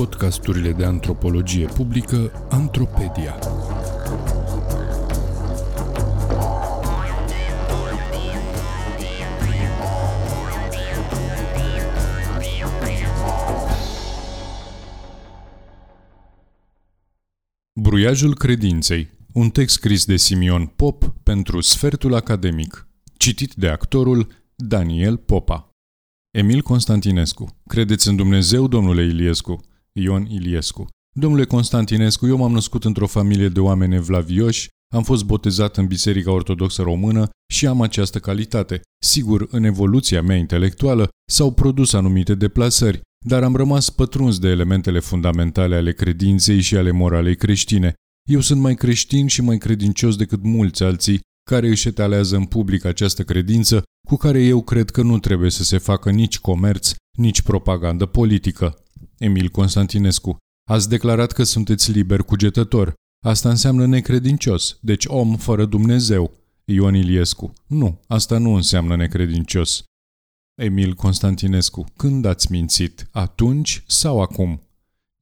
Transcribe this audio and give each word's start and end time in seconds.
podcasturile 0.00 0.72
de 0.72 0.84
antropologie 0.84 1.66
publică 1.66 2.46
Antropedia. 2.50 3.38
Bruiajul 17.72 18.34
credinței, 18.34 19.10
un 19.32 19.50
text 19.50 19.74
scris 19.74 20.04
de 20.04 20.16
Simion 20.16 20.66
Pop 20.66 21.14
pentru 21.22 21.60
Sfertul 21.60 22.14
Academic, 22.14 22.88
citit 23.16 23.54
de 23.54 23.68
actorul 23.68 24.26
Daniel 24.56 25.16
Popa. 25.16 25.70
Emil 26.30 26.62
Constantinescu. 26.62 27.60
Credeți 27.66 28.08
în 28.08 28.16
Dumnezeu, 28.16 28.68
domnule 28.68 29.02
Iliescu? 29.02 29.60
Ion 29.92 30.26
Iliescu. 30.30 30.86
Domnule 31.12 31.44
Constantinescu, 31.44 32.26
eu 32.26 32.36
m-am 32.36 32.52
născut 32.52 32.84
într-o 32.84 33.06
familie 33.06 33.48
de 33.48 33.60
oameni 33.60 33.94
evlavioși, 33.94 34.68
am 34.94 35.02
fost 35.02 35.24
botezat 35.24 35.76
în 35.76 35.86
Biserica 35.86 36.32
Ortodoxă 36.32 36.82
Română 36.82 37.28
și 37.52 37.66
am 37.66 37.80
această 37.80 38.18
calitate. 38.18 38.80
Sigur, 39.04 39.46
în 39.50 39.64
evoluția 39.64 40.22
mea 40.22 40.36
intelectuală 40.36 41.08
s-au 41.30 41.52
produs 41.52 41.92
anumite 41.92 42.34
deplasări, 42.34 43.00
dar 43.26 43.42
am 43.42 43.56
rămas 43.56 43.90
pătruns 43.90 44.38
de 44.38 44.48
elementele 44.48 44.98
fundamentale 44.98 45.76
ale 45.76 45.92
credinței 45.92 46.60
și 46.60 46.76
ale 46.76 46.90
moralei 46.90 47.36
creștine. 47.36 47.94
Eu 48.28 48.40
sunt 48.40 48.60
mai 48.60 48.74
creștin 48.74 49.26
și 49.26 49.42
mai 49.42 49.58
credincios 49.58 50.16
decât 50.16 50.42
mulți 50.42 50.82
alții 50.82 51.20
care 51.50 51.68
își 51.68 51.88
etalează 51.88 52.36
în 52.36 52.44
public 52.44 52.84
această 52.84 53.22
credință 53.22 53.82
cu 54.08 54.16
care 54.16 54.42
eu 54.42 54.62
cred 54.62 54.90
că 54.90 55.02
nu 55.02 55.18
trebuie 55.18 55.50
să 55.50 55.64
se 55.64 55.78
facă 55.78 56.10
nici 56.10 56.38
comerț, 56.38 56.92
nici 57.18 57.42
propagandă 57.42 58.06
politică. 58.06 58.84
Emil 59.20 59.48
Constantinescu, 59.48 60.36
ați 60.68 60.88
declarat 60.88 61.32
că 61.32 61.42
sunteți 61.42 61.92
liber 61.92 62.22
cugetător. 62.22 62.94
Asta 63.24 63.48
înseamnă 63.48 63.86
necredincios, 63.86 64.78
deci 64.80 65.04
om 65.06 65.36
fără 65.36 65.64
Dumnezeu. 65.64 66.32
Ion 66.64 66.94
Iliescu, 66.94 67.52
nu, 67.66 68.00
asta 68.06 68.38
nu 68.38 68.54
înseamnă 68.54 68.96
necredincios. 68.96 69.82
Emil 70.62 70.94
Constantinescu, 70.94 71.84
când 71.96 72.24
ați 72.24 72.50
mințit, 72.50 73.08
atunci 73.10 73.84
sau 73.86 74.20
acum? 74.20 74.62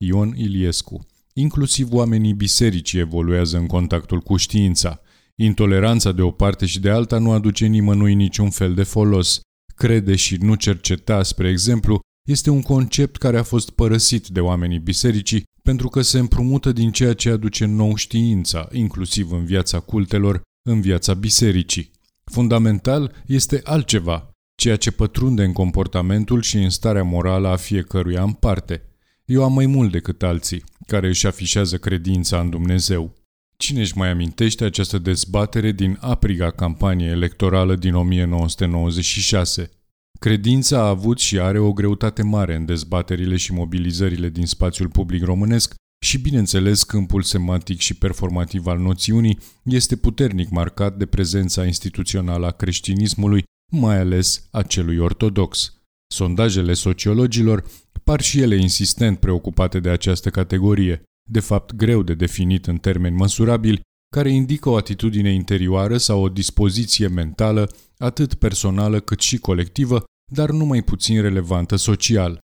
Ion 0.04 0.34
Iliescu, 0.36 1.06
inclusiv 1.32 1.92
oamenii 1.92 2.32
bisericii 2.32 2.98
evoluează 2.98 3.56
în 3.58 3.66
contactul 3.66 4.20
cu 4.20 4.36
știința. 4.36 5.00
Intoleranța 5.34 6.12
de 6.12 6.22
o 6.22 6.30
parte 6.30 6.66
și 6.66 6.80
de 6.80 6.90
alta 6.90 7.18
nu 7.18 7.32
aduce 7.32 7.66
nimănui 7.66 8.14
niciun 8.14 8.50
fel 8.50 8.74
de 8.74 8.82
folos. 8.82 9.40
Crede 9.74 10.16
și 10.16 10.36
nu 10.36 10.54
cerceta, 10.54 11.22
spre 11.22 11.48
exemplu, 11.48 12.00
este 12.28 12.50
un 12.50 12.62
concept 12.62 13.16
care 13.16 13.38
a 13.38 13.42
fost 13.42 13.70
părăsit 13.70 14.26
de 14.26 14.40
oamenii 14.40 14.78
bisericii 14.78 15.42
pentru 15.62 15.88
că 15.88 16.02
se 16.02 16.18
împrumută 16.18 16.72
din 16.72 16.90
ceea 16.90 17.12
ce 17.12 17.30
aduce 17.30 17.64
nou 17.64 17.94
știința, 17.94 18.68
inclusiv 18.72 19.32
în 19.32 19.44
viața 19.44 19.80
cultelor, 19.80 20.42
în 20.62 20.80
viața 20.80 21.14
bisericii. 21.14 21.90
Fundamental 22.24 23.14
este 23.26 23.60
altceva, 23.64 24.30
ceea 24.54 24.76
ce 24.76 24.90
pătrunde 24.90 25.44
în 25.44 25.52
comportamentul 25.52 26.42
și 26.42 26.56
în 26.56 26.70
starea 26.70 27.02
morală 27.02 27.48
a 27.48 27.56
fiecăruia 27.56 28.22
în 28.22 28.32
parte. 28.32 28.82
Eu 29.24 29.44
am 29.44 29.52
mai 29.52 29.66
mult 29.66 29.90
decât 29.90 30.22
alții, 30.22 30.64
care 30.86 31.08
își 31.08 31.26
afișează 31.26 31.76
credința 31.76 32.40
în 32.40 32.50
Dumnezeu. 32.50 33.14
Cine 33.56 33.80
își 33.80 33.96
mai 33.96 34.08
amintește 34.08 34.64
această 34.64 34.98
dezbatere 34.98 35.72
din 35.72 35.98
apriga 36.00 36.50
campanie 36.50 37.08
electorală 37.08 37.76
din 37.76 37.94
1996? 37.94 39.77
Credința 40.20 40.78
a 40.78 40.88
avut 40.88 41.18
și 41.18 41.38
are 41.38 41.58
o 41.58 41.72
greutate 41.72 42.22
mare 42.22 42.54
în 42.54 42.64
dezbaterile 42.64 43.36
și 43.36 43.52
mobilizările 43.52 44.28
din 44.28 44.46
spațiul 44.46 44.88
public 44.88 45.24
românesc 45.24 45.74
și, 46.04 46.18
bineînțeles, 46.18 46.82
câmpul 46.82 47.22
semantic 47.22 47.78
și 47.78 47.94
performativ 47.94 48.66
al 48.66 48.78
noțiunii 48.78 49.38
este 49.62 49.96
puternic 49.96 50.48
marcat 50.48 50.96
de 50.96 51.06
prezența 51.06 51.64
instituțională 51.64 52.46
a 52.46 52.50
creștinismului, 52.50 53.42
mai 53.72 53.98
ales 53.98 54.48
a 54.50 54.62
celui 54.62 54.98
ortodox. 54.98 55.72
Sondajele 56.14 56.72
sociologilor 56.72 57.64
par 58.04 58.20
și 58.20 58.40
ele 58.40 58.56
insistent 58.56 59.18
preocupate 59.18 59.80
de 59.80 59.88
această 59.88 60.30
categorie 60.30 61.02
de 61.30 61.40
fapt 61.40 61.74
greu 61.74 62.02
de 62.02 62.14
definit 62.14 62.66
în 62.66 62.76
termeni 62.76 63.16
măsurabili, 63.16 63.80
care 64.14 64.30
indică 64.30 64.68
o 64.68 64.76
atitudine 64.76 65.32
interioară 65.32 65.96
sau 65.96 66.22
o 66.22 66.28
dispoziție 66.28 67.06
mentală, 67.06 67.70
atât 67.98 68.34
personală 68.34 69.00
cât 69.00 69.20
și 69.20 69.38
colectivă, 69.38 70.04
dar 70.32 70.50
nu 70.50 70.64
mai 70.64 70.82
puțin 70.82 71.20
relevantă 71.20 71.76
social. 71.76 72.38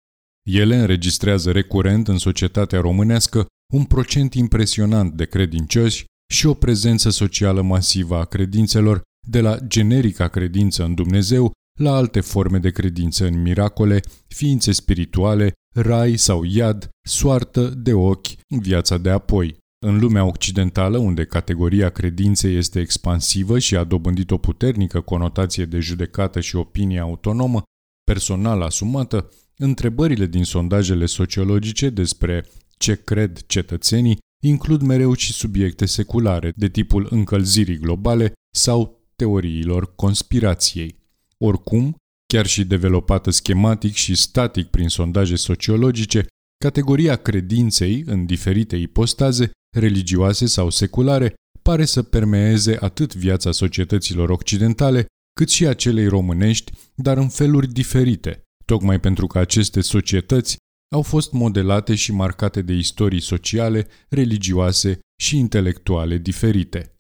Ele 0.51 0.77
înregistrează 0.77 1.51
recurent 1.51 2.09
în 2.09 2.19
societatea 2.19 2.81
românească 2.81 3.47
un 3.73 3.85
procent 3.85 4.35
impresionant 4.35 5.13
de 5.13 5.25
credincioși 5.25 6.05
și 6.33 6.47
o 6.47 6.55
prezență 6.55 7.11
socială 7.11 7.63
masivă 7.63 8.17
a 8.17 8.25
credințelor, 8.25 9.03
de 9.27 9.41
la 9.41 9.59
generica 9.59 10.29
credință 10.29 10.85
în 10.85 10.95
Dumnezeu 10.95 11.53
la 11.81 11.95
alte 11.95 12.21
forme 12.21 12.59
de 12.59 12.71
credință 12.71 13.27
în 13.27 13.43
miracole, 13.43 14.01
ființe 14.29 14.73
spirituale, 14.73 15.53
rai 15.75 16.17
sau 16.17 16.43
iad, 16.45 16.89
soartă 17.09 17.69
de 17.69 17.93
ochi, 17.93 18.27
viața 18.61 18.99
de 18.99 19.11
apoi. 19.11 19.57
În 19.87 19.99
lumea 19.99 20.25
occidentală, 20.25 20.99
unde 20.99 21.25
categoria 21.25 21.91
credinței 21.91 22.57
este 22.57 22.81
expansivă 22.81 23.59
și 23.59 23.77
a 23.77 23.85
dobândit 23.85 24.31
o 24.31 24.39
puternică 24.39 25.01
conotație 25.01 25.65
de 25.65 25.79
judecată 25.79 26.41
și 26.41 26.57
opinie 26.57 26.99
autonomă, 26.99 27.63
personal 28.05 28.63
asumată, 28.63 29.29
întrebările 29.57 30.27
din 30.27 30.45
sondajele 30.45 31.07
sociologice 31.07 31.91
despre 31.91 32.47
ce 32.77 33.03
cred 33.05 33.39
cetățenii 33.47 34.19
includ 34.45 34.83
mereu 34.83 35.15
și 35.15 35.33
subiecte 35.33 35.87
seculare, 35.87 36.53
de 36.57 36.69
tipul 36.69 37.07
încălzirii 37.11 37.79
globale 37.79 38.33
sau 38.55 39.01
teoriilor 39.17 39.95
conspirației. 39.95 40.99
Oricum, 41.39 41.97
chiar 42.27 42.47
și 42.47 42.65
developată 42.65 43.31
schematic 43.31 43.95
și 43.95 44.15
static 44.15 44.67
prin 44.67 44.89
sondaje 44.89 45.37
sociologice, 45.37 46.27
categoria 46.65 47.17
credinței 47.17 48.03
în 48.07 48.27
diferite 48.27 48.77
ipostaze, 48.77 49.51
religioase 49.77 50.47
sau 50.47 50.71
seculare, 50.71 51.35
pare 51.63 51.85
să 51.85 52.03
permeeze 52.03 52.77
atât 52.81 53.15
viața 53.15 53.53
societăților 53.53 54.31
occidentale, 54.31 55.07
cât 55.33 55.49
și 55.49 55.67
a 55.67 55.75
celei 55.75 56.07
românești, 56.07 56.73
dar 56.95 57.17
în 57.17 57.29
feluri 57.29 57.73
diferite, 57.73 58.43
tocmai 58.65 59.01
pentru 59.01 59.27
că 59.27 59.39
aceste 59.39 59.81
societăți 59.81 60.57
au 60.95 61.03
fost 61.03 61.33
modelate 61.33 61.95
și 61.95 62.13
marcate 62.13 62.63
de 62.63 62.73
istorii 62.73 63.21
sociale, 63.21 63.87
religioase 64.09 64.99
și 65.21 65.39
intelectuale 65.39 66.17
diferite. 66.19 66.97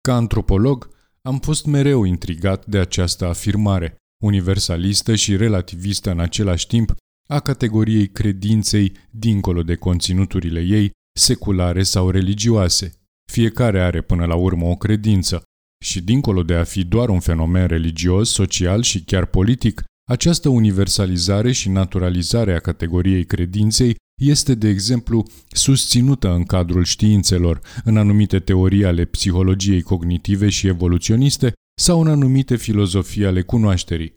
Ca 0.00 0.14
antropolog, 0.14 0.90
am 1.22 1.38
fost 1.38 1.66
mereu 1.66 2.04
intrigat 2.04 2.66
de 2.66 2.78
această 2.78 3.26
afirmare, 3.26 3.96
universalistă 4.24 5.14
și 5.14 5.36
relativistă 5.36 6.10
în 6.10 6.20
același 6.20 6.66
timp, 6.66 6.94
a 7.26 7.40
categoriei 7.40 8.08
credinței 8.08 8.92
dincolo 9.10 9.62
de 9.62 9.74
conținuturile 9.74 10.60
ei, 10.60 10.90
seculare 11.18 11.82
sau 11.82 12.10
religioase. 12.10 12.92
Fiecare 13.32 13.80
are 13.80 14.00
până 14.00 14.24
la 14.24 14.34
urmă 14.34 14.66
o 14.66 14.76
credință 14.76 15.42
și 15.84 16.02
dincolo 16.02 16.42
de 16.42 16.54
a 16.54 16.64
fi 16.64 16.84
doar 16.84 17.08
un 17.08 17.20
fenomen 17.20 17.66
religios, 17.66 18.30
social 18.30 18.82
și 18.82 19.04
chiar 19.04 19.24
politic, 19.24 19.82
această 20.08 20.48
universalizare 20.48 21.52
și 21.52 21.68
naturalizare 21.68 22.54
a 22.54 22.58
categoriei 22.58 23.24
credinței 23.24 23.96
este, 24.22 24.54
de 24.54 24.68
exemplu, 24.68 25.26
susținută 25.48 26.32
în 26.32 26.44
cadrul 26.44 26.84
științelor, 26.84 27.60
în 27.84 27.96
anumite 27.96 28.38
teorii 28.38 28.84
ale 28.84 29.04
psihologiei 29.04 29.82
cognitive 29.82 30.48
și 30.48 30.66
evoluționiste 30.66 31.52
sau 31.80 32.00
în 32.00 32.08
anumite 32.08 32.56
filozofii 32.56 33.26
ale 33.26 33.42
cunoașterii. 33.42 34.14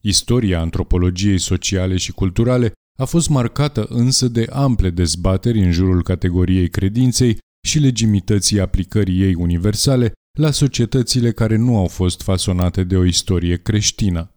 Istoria 0.00 0.60
antropologiei 0.60 1.38
sociale 1.38 1.96
și 1.96 2.12
culturale 2.12 2.72
a 2.98 3.04
fost 3.04 3.28
marcată 3.28 3.86
însă 3.88 4.28
de 4.28 4.46
ample 4.52 4.90
dezbateri 4.90 5.58
în 5.58 5.70
jurul 5.70 6.02
categoriei 6.02 6.68
credinței 6.68 7.38
și 7.66 7.78
legimității 7.78 8.60
aplicării 8.60 9.22
ei 9.22 9.34
universale 9.34 10.12
la 10.38 10.50
societățile 10.50 11.32
care 11.32 11.56
nu 11.56 11.76
au 11.76 11.86
fost 11.86 12.22
fasonate 12.22 12.84
de 12.84 12.96
o 12.96 13.04
istorie 13.04 13.56
creștină. 13.56 14.32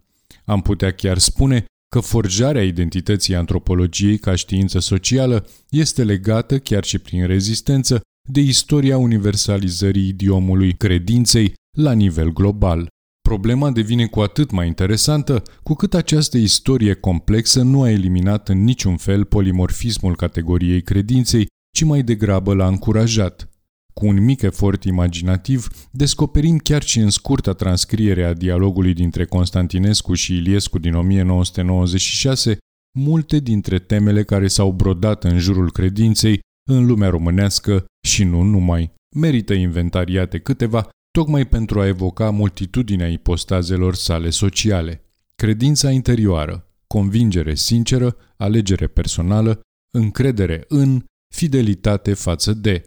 Am 0.45 0.61
putea 0.61 0.91
chiar 0.91 1.17
spune 1.17 1.65
că 1.95 1.99
forjarea 1.99 2.63
identității 2.63 3.35
antropologiei 3.35 4.17
ca 4.17 4.35
știință 4.35 4.79
socială 4.79 5.47
este 5.69 6.03
legată, 6.03 6.59
chiar 6.59 6.83
și 6.83 6.99
prin 6.99 7.25
rezistență, 7.25 8.01
de 8.29 8.39
istoria 8.39 8.97
universalizării 8.97 10.07
idiomului 10.07 10.73
credinței 10.73 11.53
la 11.77 11.91
nivel 11.91 12.33
global. 12.33 12.87
Problema 13.31 13.71
devine 13.71 14.05
cu 14.05 14.19
atât 14.19 14.51
mai 14.51 14.67
interesantă 14.67 15.43
cu 15.63 15.73
cât 15.73 15.93
această 15.93 16.37
istorie 16.37 16.93
complexă 16.93 17.61
nu 17.61 17.81
a 17.81 17.89
eliminat 17.89 18.49
în 18.49 18.63
niciun 18.63 18.97
fel 18.97 19.25
polimorfismul 19.25 20.15
categoriei 20.15 20.81
credinței, 20.81 21.47
ci 21.75 21.83
mai 21.83 22.03
degrabă 22.03 22.53
l-a 22.53 22.67
încurajat. 22.67 23.49
Cu 23.93 24.05
un 24.05 24.23
mic 24.23 24.41
efort 24.41 24.83
imaginativ, 24.83 25.67
descoperim 25.91 26.57
chiar 26.57 26.83
și 26.83 26.99
în 26.99 27.09
scurta 27.09 27.53
transcriere 27.53 28.23
a 28.23 28.33
dialogului 28.33 28.93
dintre 28.93 29.25
Constantinescu 29.25 30.13
și 30.13 30.33
Iliescu 30.33 30.79
din 30.79 30.93
1996 30.93 32.57
multe 32.99 33.39
dintre 33.39 33.79
temele 33.79 34.23
care 34.23 34.47
s-au 34.47 34.71
brodat 34.71 35.23
în 35.23 35.39
jurul 35.39 35.71
credinței 35.71 36.39
în 36.69 36.85
lumea 36.85 37.09
românească 37.09 37.85
și 38.07 38.23
nu 38.23 38.41
numai. 38.41 38.93
Merită 39.15 39.53
inventariate 39.53 40.39
câteva, 40.39 40.89
tocmai 41.11 41.47
pentru 41.47 41.79
a 41.79 41.87
evoca 41.87 42.29
multitudinea 42.29 43.07
ipostazelor 43.07 43.95
sale 43.95 44.29
sociale. 44.29 45.01
Credința 45.35 45.91
interioară, 45.91 46.67
convingere 46.87 47.55
sinceră, 47.55 48.15
alegere 48.37 48.87
personală, 48.87 49.61
încredere 49.93 50.65
în, 50.67 51.03
fidelitate 51.35 52.13
față 52.13 52.53
de 52.53 52.83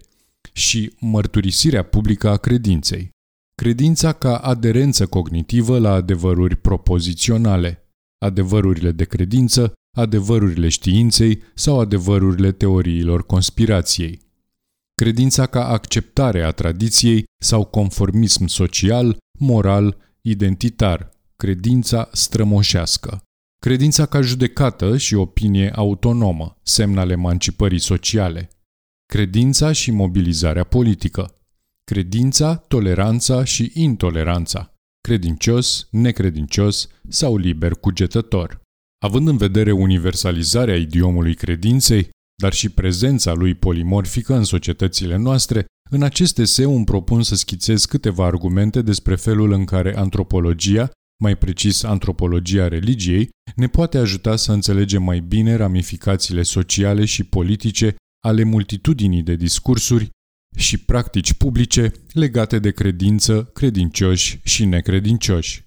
și 0.53 0.93
mărturisirea 1.00 1.82
publică 1.82 2.29
a 2.29 2.37
credinței. 2.37 3.11
Credința 3.55 4.12
ca 4.12 4.37
aderență 4.37 5.06
cognitivă 5.06 5.79
la 5.79 5.93
adevăruri 5.93 6.56
propoziționale, 6.56 7.88
adevărurile 8.19 8.93
de 8.93 9.05
credință, 9.05 9.73
adevărurile 9.97 10.69
științei 10.69 11.43
sau 11.55 11.81
adevărurile 11.81 12.53
teoriilor 12.53 13.26
conspirației. 13.26 14.21
Credința 14.94 15.46
ca 15.46 15.69
acceptare 15.69 16.43
a 16.43 16.50
tradiției 16.50 17.25
sau 17.43 17.64
conformism 17.64 18.46
social, 18.46 19.17
moral, 19.38 19.96
identitar, 20.20 21.11
credința 21.37 22.08
strămoșească. 22.12 23.23
Credința 23.58 24.06
ca 24.06 24.20
judecată 24.20 24.96
și 24.96 25.14
opinie 25.14 25.70
autonomă, 25.75 26.58
semn 26.62 26.99
al 26.99 27.11
emancipării 27.11 27.79
sociale. 27.79 28.50
Credința 29.06 29.73
și 29.73 29.91
mobilizarea 29.91 30.64
politică. 30.64 31.38
Credința, 31.85 32.56
toleranța 32.56 33.44
și 33.44 33.70
intoleranța. 33.75 34.75
Credincios, 35.00 35.88
necredincios 35.90 36.88
sau 37.08 37.37
liber 37.37 37.75
cugetător. 37.75 38.61
Având 39.05 39.29
în 39.29 39.37
vedere 39.37 39.73
universalizarea 39.73 40.76
idiomului 40.76 41.35
credinței, 41.35 42.08
dar 42.43 42.53
și 42.53 42.69
prezența 42.69 43.33
lui 43.33 43.55
polimorfică 43.55 44.35
în 44.35 44.45
societățile 44.45 45.17
noastre, 45.17 45.65
în 45.91 46.03
acest 46.03 46.39
eseu 46.39 46.77
îmi 46.77 46.85
propun 46.85 47.23
să 47.23 47.35
schițez 47.35 47.85
câteva 47.85 48.25
argumente 48.25 48.83
despre 48.83 49.15
felul 49.15 49.53
în 49.53 49.65
care 49.65 49.97
antropologia, 49.97 50.91
mai 51.23 51.37
precis 51.37 51.83
antropologia 51.83 52.69
religiei, 52.69 53.29
ne 53.57 53.67
poate 53.67 53.99
ajuta 53.99 54.37
să 54.37 54.53
înțelegem 54.53 55.03
mai 55.03 55.21
bine 55.21 55.55
ramificațiile 55.55 56.43
sociale 56.43 57.05
și 57.05 57.25
politice 57.25 57.97
ale 58.27 58.43
multitudinii 58.43 59.23
de 59.23 59.35
discursuri 59.35 60.11
și 60.57 60.79
practici 60.79 61.33
publice 61.33 61.93
legate 62.13 62.59
de 62.59 62.71
credință, 62.71 63.51
credincioși 63.53 64.41
și 64.45 64.65
necredincioși. 64.65 65.63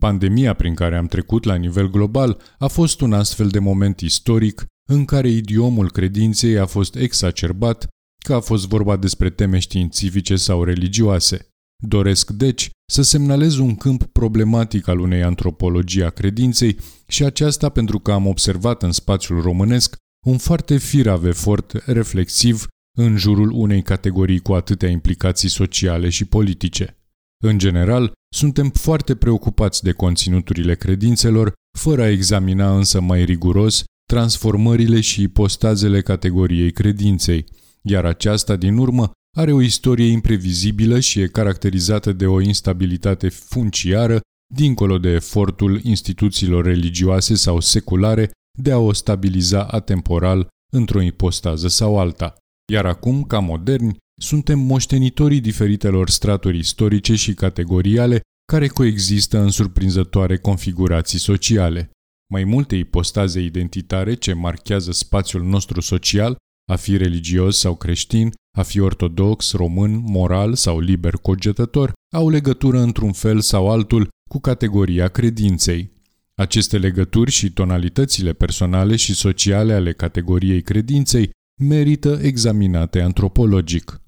Pandemia 0.00 0.54
prin 0.54 0.74
care 0.74 0.96
am 0.96 1.06
trecut 1.06 1.44
la 1.44 1.54
nivel 1.54 1.90
global 1.90 2.40
a 2.58 2.66
fost 2.66 3.00
un 3.00 3.12
astfel 3.12 3.48
de 3.48 3.58
moment 3.58 4.00
istoric 4.00 4.64
în 4.88 5.04
care 5.04 5.28
idiomul 5.28 5.90
credinței 5.90 6.58
a 6.58 6.66
fost 6.66 6.94
exacerbat, 6.94 7.88
că 8.24 8.34
a 8.34 8.40
fost 8.40 8.68
vorba 8.68 8.96
despre 8.96 9.30
teme 9.30 9.58
științifice 9.58 10.36
sau 10.36 10.64
religioase. 10.64 11.48
Doresc, 11.82 12.30
deci, 12.30 12.70
să 12.92 13.02
semnalez 13.02 13.56
un 13.56 13.74
câmp 13.76 14.04
problematic 14.04 14.88
al 14.88 14.98
unei 14.98 15.22
antropologii 15.22 16.04
a 16.04 16.10
credinței 16.10 16.78
și 17.08 17.24
aceasta 17.24 17.68
pentru 17.68 17.98
că 17.98 18.12
am 18.12 18.26
observat 18.26 18.82
în 18.82 18.92
spațiul 18.92 19.40
românesc 19.40 19.96
un 20.26 20.38
foarte 20.38 20.76
firav 20.76 21.24
efort 21.24 21.72
reflexiv 21.86 22.66
în 22.98 23.16
jurul 23.16 23.50
unei 23.50 23.82
categorii 23.82 24.40
cu 24.40 24.52
atâtea 24.52 24.88
implicații 24.88 25.48
sociale 25.48 26.08
și 26.08 26.24
politice. 26.24 26.99
În 27.42 27.58
general, 27.58 28.12
suntem 28.34 28.70
foarte 28.70 29.14
preocupați 29.14 29.82
de 29.82 29.92
conținuturile 29.92 30.74
credințelor, 30.74 31.52
fără 31.78 32.02
a 32.02 32.08
examina 32.08 32.76
însă 32.76 33.00
mai 33.00 33.24
riguros 33.24 33.84
transformările 34.12 35.00
și 35.00 35.22
ipostazele 35.22 36.00
categoriei 36.00 36.72
credinței, 36.72 37.44
iar 37.82 38.04
aceasta, 38.04 38.56
din 38.56 38.76
urmă, 38.76 39.10
are 39.36 39.52
o 39.52 39.60
istorie 39.60 40.06
imprevizibilă 40.06 41.00
și 41.00 41.20
e 41.20 41.26
caracterizată 41.26 42.12
de 42.12 42.26
o 42.26 42.40
instabilitate 42.40 43.28
funciară, 43.28 44.20
dincolo 44.54 44.98
de 44.98 45.08
efortul 45.08 45.80
instituțiilor 45.82 46.64
religioase 46.64 47.34
sau 47.34 47.60
seculare 47.60 48.30
de 48.58 48.72
a 48.72 48.78
o 48.78 48.92
stabiliza 48.92 49.64
atemporal 49.64 50.48
într-o 50.72 51.00
ipostază 51.00 51.68
sau 51.68 51.98
alta. 51.98 52.34
Iar 52.72 52.86
acum, 52.86 53.22
ca 53.22 53.38
moderni, 53.38 53.96
suntem 54.22 54.58
moștenitorii 54.58 55.40
diferitelor 55.40 56.10
straturi 56.10 56.58
istorice 56.58 57.14
și 57.14 57.34
categoriale 57.34 58.20
care 58.52 58.66
coexistă 58.66 59.38
în 59.38 59.50
surprinzătoare 59.50 60.36
configurații 60.36 61.18
sociale. 61.18 61.90
Mai 62.32 62.44
multe 62.44 62.76
ipostaze 62.76 63.40
identitare 63.40 64.14
ce 64.14 64.32
marchează 64.32 64.92
spațiul 64.92 65.42
nostru 65.42 65.80
social, 65.80 66.36
a 66.72 66.76
fi 66.76 66.96
religios 66.96 67.58
sau 67.58 67.74
creștin, 67.74 68.32
a 68.58 68.62
fi 68.62 68.80
ortodox, 68.80 69.52
român, 69.52 70.02
moral 70.06 70.54
sau 70.54 70.80
liber 70.80 71.12
cogetător, 71.12 71.92
au 72.14 72.28
legătură 72.28 72.80
într-un 72.80 73.12
fel 73.12 73.40
sau 73.40 73.70
altul 73.70 74.08
cu 74.30 74.40
categoria 74.40 75.08
credinței. 75.08 75.90
Aceste 76.34 76.78
legături 76.78 77.30
și 77.30 77.52
tonalitățile 77.52 78.32
personale 78.32 78.96
și 78.96 79.14
sociale 79.14 79.72
ale 79.72 79.92
categoriei 79.92 80.62
credinței 80.62 81.30
merită 81.62 82.18
examinate 82.22 83.00
antropologic. 83.00 83.99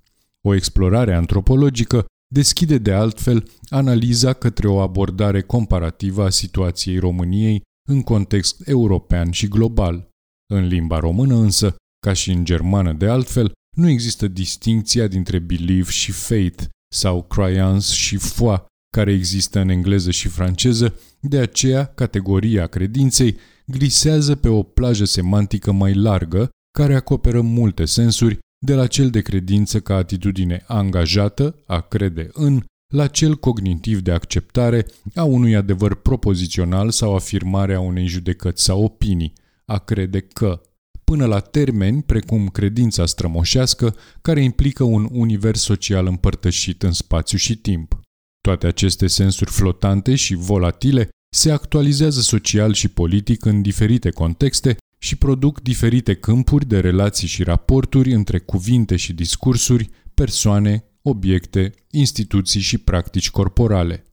O 0.48 0.54
explorare 0.54 1.14
antropologică 1.14 2.06
deschide 2.34 2.78
de 2.78 2.92
altfel 2.92 3.50
analiza 3.68 4.32
către 4.32 4.68
o 4.68 4.80
abordare 4.80 5.42
comparativă 5.42 6.24
a 6.24 6.30
situației 6.30 6.98
României 6.98 7.62
în 7.88 8.02
context 8.02 8.68
european 8.68 9.30
și 9.30 9.48
global. 9.48 10.08
În 10.52 10.66
limba 10.66 10.98
română 10.98 11.34
însă, 11.34 11.76
ca 12.06 12.12
și 12.12 12.30
în 12.30 12.44
germană 12.44 12.92
de 12.92 13.08
altfel, 13.08 13.52
nu 13.76 13.88
există 13.88 14.28
distinția 14.28 15.06
dintre 15.06 15.38
belief 15.38 15.88
și 15.88 16.12
faith 16.12 16.64
sau 16.94 17.22
croyance 17.22 17.92
și 17.92 18.16
foi, 18.16 18.64
care 18.96 19.12
există 19.12 19.60
în 19.60 19.68
engleză 19.68 20.10
și 20.10 20.28
franceză, 20.28 21.00
de 21.20 21.38
aceea 21.38 21.84
categoria 21.84 22.66
credinței 22.66 23.36
glisează 23.66 24.36
pe 24.36 24.48
o 24.48 24.62
plajă 24.62 25.04
semantică 25.04 25.72
mai 25.72 25.94
largă, 25.94 26.50
care 26.78 26.94
acoperă 26.94 27.40
multe 27.40 27.84
sensuri, 27.84 28.38
de 28.64 28.74
la 28.74 28.86
cel 28.86 29.10
de 29.10 29.20
credință 29.20 29.80
ca 29.80 29.94
atitudine 29.94 30.64
angajată, 30.66 31.62
a 31.66 31.80
crede 31.80 32.28
în, 32.32 32.62
la 32.94 33.06
cel 33.06 33.36
cognitiv 33.36 34.00
de 34.00 34.12
acceptare 34.12 34.86
a 35.14 35.24
unui 35.24 35.56
adevăr 35.56 35.94
propozițional 35.94 36.90
sau 36.90 37.14
afirmarea 37.14 37.80
unei 37.80 38.06
judecăți 38.06 38.62
sau 38.62 38.82
opinii, 38.82 39.32
a 39.64 39.78
crede 39.78 40.20
că, 40.20 40.60
până 41.04 41.26
la 41.26 41.40
termeni 41.40 42.02
precum 42.02 42.48
credința 42.48 43.06
strămoșească, 43.06 43.96
care 44.20 44.42
implică 44.42 44.84
un 44.84 45.08
univers 45.12 45.60
social 45.60 46.06
împărtășit 46.06 46.82
în 46.82 46.92
spațiu 46.92 47.38
și 47.38 47.56
timp. 47.56 48.00
Toate 48.40 48.66
aceste 48.66 49.06
sensuri 49.06 49.50
flotante 49.50 50.14
și 50.14 50.34
volatile 50.34 51.08
se 51.34 51.50
actualizează 51.50 52.20
social 52.20 52.72
și 52.72 52.88
politic 52.88 53.44
în 53.44 53.62
diferite 53.62 54.10
contexte 54.10 54.76
și 55.02 55.16
produc 55.16 55.60
diferite 55.60 56.14
câmpuri 56.14 56.66
de 56.66 56.80
relații 56.80 57.28
și 57.28 57.42
raporturi 57.42 58.12
între 58.12 58.38
cuvinte 58.38 58.96
și 58.96 59.12
discursuri, 59.12 59.90
persoane, 60.14 60.84
obiecte, 61.02 61.74
instituții 61.90 62.60
și 62.60 62.78
practici 62.78 63.30
corporale. 63.30 64.04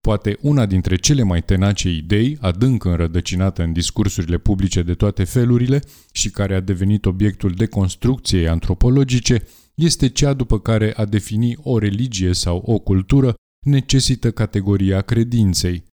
Poate 0.00 0.38
una 0.40 0.66
dintre 0.66 0.96
cele 0.96 1.22
mai 1.22 1.42
tenace 1.42 1.90
idei, 1.90 2.38
adânc 2.40 2.84
înrădăcinată 2.84 3.62
în 3.62 3.72
discursurile 3.72 4.38
publice 4.38 4.82
de 4.82 4.94
toate 4.94 5.24
felurile 5.24 5.82
și 6.12 6.30
care 6.30 6.54
a 6.54 6.60
devenit 6.60 7.06
obiectul 7.06 7.50
de 7.50 7.66
construcției 7.66 8.48
antropologice, 8.48 9.42
este 9.74 10.08
cea 10.08 10.32
după 10.32 10.60
care 10.60 10.92
a 10.96 11.04
defini 11.04 11.56
o 11.62 11.78
religie 11.78 12.32
sau 12.32 12.62
o 12.66 12.78
cultură 12.78 13.34
necesită 13.66 14.30
categoria 14.30 15.00
credinței, 15.00 15.84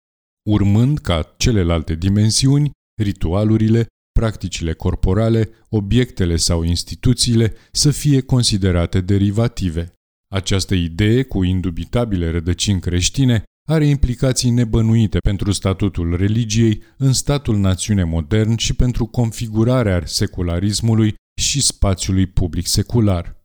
urmând 0.50 0.98
ca 0.98 1.34
celelalte 1.36 1.94
dimensiuni, 1.94 2.70
ritualurile, 3.02 3.86
practicile 4.12 4.72
corporale, 4.72 5.50
obiectele 5.68 6.36
sau 6.36 6.62
instituțiile 6.62 7.54
să 7.72 7.90
fie 7.90 8.20
considerate 8.20 9.00
derivative. 9.00 9.92
Această 10.28 10.74
idee, 10.74 11.22
cu 11.22 11.42
indubitabile 11.42 12.30
rădăcini 12.30 12.80
creștine, 12.80 13.42
are 13.68 13.86
implicații 13.86 14.50
nebănuite 14.50 15.18
pentru 15.18 15.52
statutul 15.52 16.16
religiei 16.16 16.82
în 16.96 17.12
statul 17.12 17.56
națiune 17.56 18.04
modern 18.04 18.56
și 18.56 18.74
pentru 18.74 19.06
configurarea 19.06 20.02
secularismului 20.04 21.14
și 21.40 21.62
spațiului 21.62 22.26
public 22.26 22.66
secular. 22.66 23.40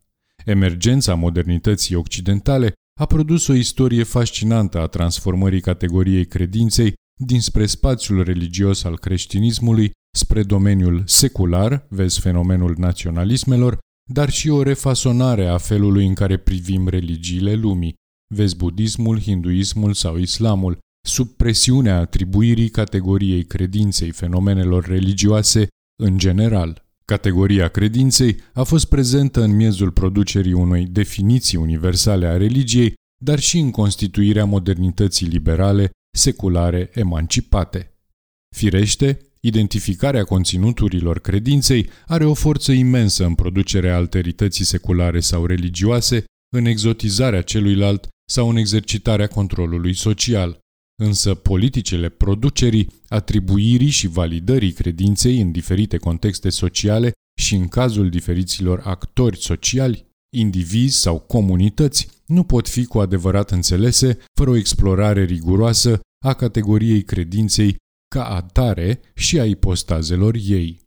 Emergența 0.45 1.15
modernității 1.15 1.95
occidentale 1.95 2.73
a 2.99 3.05
produs 3.05 3.47
o 3.47 3.53
istorie 3.53 4.03
fascinantă 4.03 4.79
a 4.79 4.87
transformării 4.87 5.61
categoriei 5.61 6.25
credinței 6.25 6.93
dinspre 7.19 7.65
spațiul 7.65 8.23
religios 8.23 8.83
al 8.83 8.97
creștinismului 8.97 9.91
spre 10.17 10.43
domeniul 10.43 11.03
secular, 11.05 11.85
vezi 11.89 12.19
fenomenul 12.19 12.75
naționalismelor, 12.77 13.77
dar 14.11 14.29
și 14.29 14.49
o 14.49 14.63
refasonare 14.63 15.47
a 15.47 15.57
felului 15.57 16.07
în 16.07 16.13
care 16.13 16.37
privim 16.37 16.87
religiile 16.87 17.53
lumii, 17.53 17.93
vezi 18.33 18.55
budismul, 18.55 19.19
hinduismul 19.19 19.93
sau 19.93 20.17
islamul, 20.17 20.77
sub 21.07 21.27
presiunea 21.27 21.97
atribuirii 21.97 22.69
categoriei 22.69 23.43
credinței 23.45 24.11
fenomenelor 24.11 24.85
religioase 24.85 25.67
în 26.03 26.17
general. 26.17 26.85
Categoria 27.05 27.67
credinței 27.67 28.37
a 28.53 28.63
fost 28.63 28.85
prezentă 28.85 29.41
în 29.41 29.55
miezul 29.55 29.91
producerii 29.91 30.53
unei 30.53 30.85
definiții 30.85 31.57
universale 31.57 32.25
a 32.25 32.37
religiei, 32.37 32.93
dar 33.23 33.39
și 33.39 33.59
în 33.59 33.71
constituirea 33.71 34.45
modernității 34.45 35.27
liberale, 35.27 35.89
seculare, 36.17 36.89
emancipate. 36.93 37.91
Firește, 38.55 39.26
identificarea 39.39 40.23
conținuturilor 40.23 41.19
credinței 41.19 41.89
are 42.05 42.25
o 42.25 42.33
forță 42.33 42.71
imensă 42.71 43.25
în 43.25 43.35
producerea 43.35 43.95
alterității 43.95 44.65
seculare 44.65 45.19
sau 45.19 45.45
religioase, 45.45 46.23
în 46.55 46.65
exotizarea 46.65 47.41
celuilalt 47.41 48.07
sau 48.31 48.49
în 48.49 48.55
exercitarea 48.55 49.27
controlului 49.27 49.93
social. 49.93 50.59
Însă 51.03 51.33
politicile 51.33 52.09
producerii, 52.09 52.87
atribuirii 53.07 53.89
și 53.89 54.07
validării 54.07 54.71
credinței 54.71 55.41
în 55.41 55.51
diferite 55.51 55.97
contexte 55.97 56.49
sociale 56.49 57.11
și 57.41 57.55
în 57.55 57.67
cazul 57.67 58.09
diferiților 58.09 58.81
actori 58.83 59.37
sociali, 59.37 60.05
indivizi 60.35 60.99
sau 60.99 61.19
comunități, 61.19 62.07
nu 62.25 62.43
pot 62.43 62.67
fi 62.67 62.85
cu 62.85 62.99
adevărat 62.99 63.51
înțelese 63.51 64.17
fără 64.33 64.49
o 64.49 64.55
explorare 64.55 65.23
riguroasă 65.23 65.99
a 66.25 66.33
categoriei 66.33 67.03
credinței 67.03 67.75
ca 68.07 68.25
atare 68.25 68.99
și 69.13 69.39
a 69.39 69.45
ipostazelor 69.45 70.35
ei. 70.47 70.79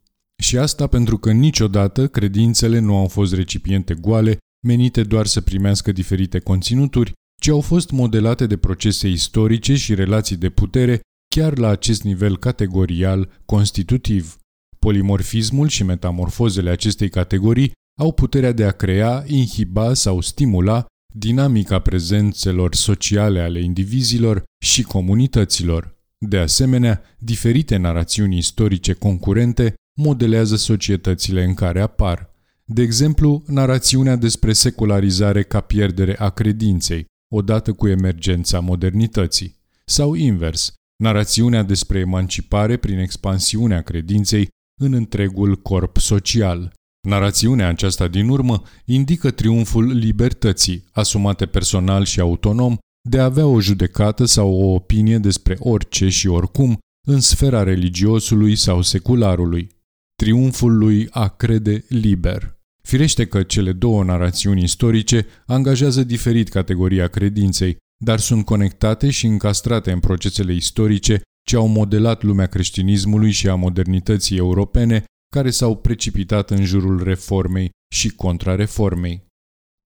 Și 0.42 0.58
asta 0.58 0.86
pentru 0.86 1.18
că 1.18 1.32
niciodată 1.32 2.08
credințele 2.08 2.78
nu 2.78 2.96
au 2.96 3.08
fost 3.08 3.34
recipiente 3.34 3.94
goale, 3.94 4.38
menite 4.66 5.02
doar 5.02 5.26
să 5.26 5.40
primească 5.40 5.92
diferite 5.92 6.38
conținuturi, 6.38 7.12
ci 7.40 7.48
au 7.48 7.60
fost 7.60 7.90
modelate 7.90 8.46
de 8.46 8.56
procese 8.56 9.08
istorice 9.08 9.74
și 9.76 9.94
relații 9.94 10.36
de 10.36 10.50
putere 10.50 11.00
chiar 11.34 11.58
la 11.58 11.68
acest 11.68 12.02
nivel 12.02 12.38
categorial 12.38 13.40
constitutiv. 13.46 14.36
Polimorfismul 14.78 15.68
și 15.68 15.84
metamorfozele 15.84 16.70
acestei 16.70 17.08
categorii 17.08 17.72
au 18.00 18.12
puterea 18.12 18.52
de 18.52 18.64
a 18.64 18.70
crea, 18.70 19.24
inhiba 19.26 19.94
sau 19.94 20.20
stimula 20.20 20.86
dinamica 21.14 21.78
prezențelor 21.78 22.74
sociale 22.74 23.40
ale 23.40 23.60
indivizilor 23.60 24.42
și 24.64 24.82
comunităților. 24.82 25.99
De 26.26 26.38
asemenea, 26.38 27.02
diferite 27.18 27.76
narațiuni 27.76 28.36
istorice 28.36 28.92
concurente 28.92 29.74
modelează 30.00 30.56
societățile 30.56 31.44
în 31.44 31.54
care 31.54 31.80
apar. 31.80 32.30
De 32.64 32.82
exemplu, 32.82 33.42
narațiunea 33.46 34.16
despre 34.16 34.52
secularizare 34.52 35.42
ca 35.42 35.60
pierdere 35.60 36.18
a 36.18 36.30
credinței, 36.30 37.04
odată 37.34 37.72
cu 37.72 37.88
emergența 37.88 38.60
modernității. 38.60 39.56
Sau 39.84 40.14
invers, 40.14 40.72
narațiunea 41.02 41.62
despre 41.62 41.98
emancipare 41.98 42.76
prin 42.76 42.98
expansiunea 42.98 43.82
credinței 43.82 44.48
în 44.80 44.92
întregul 44.92 45.56
corp 45.56 45.96
social. 45.96 46.72
Narațiunea 47.08 47.68
aceasta 47.68 48.08
din 48.08 48.28
urmă 48.28 48.62
indică 48.84 49.30
triumful 49.30 49.86
libertății, 49.86 50.84
asumate 50.92 51.46
personal 51.46 52.04
și 52.04 52.20
autonom, 52.20 52.76
de 53.10 53.18
a 53.18 53.24
avea 53.24 53.46
o 53.46 53.60
judecată 53.60 54.24
sau 54.24 54.52
o 54.52 54.74
opinie 54.74 55.18
despre 55.18 55.56
orice 55.58 56.08
și 56.08 56.28
oricum 56.28 56.78
în 57.08 57.20
sfera 57.20 57.62
religiosului 57.62 58.56
sau 58.56 58.82
secularului. 58.82 59.68
Triumful 60.14 60.78
lui 60.78 61.08
a 61.10 61.28
crede 61.28 61.84
liber. 61.88 62.58
Firește 62.82 63.26
că 63.26 63.42
cele 63.42 63.72
două 63.72 64.04
narațiuni 64.04 64.62
istorice 64.62 65.26
angajează 65.46 66.04
diferit 66.04 66.48
categoria 66.48 67.08
credinței, 67.08 67.76
dar 68.04 68.18
sunt 68.18 68.44
conectate 68.44 69.10
și 69.10 69.26
încastrate 69.26 69.92
în 69.92 70.00
procesele 70.00 70.52
istorice 70.52 71.22
ce 71.48 71.56
au 71.56 71.66
modelat 71.66 72.22
lumea 72.22 72.46
creștinismului 72.46 73.30
și 73.30 73.48
a 73.48 73.54
modernității 73.54 74.36
europene, 74.36 75.04
care 75.34 75.50
s-au 75.50 75.76
precipitat 75.76 76.50
în 76.50 76.64
jurul 76.64 77.02
reformei 77.02 77.70
și 77.94 78.08
contrareformei. 78.10 79.26